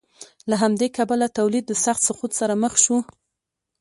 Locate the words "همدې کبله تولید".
0.63-1.65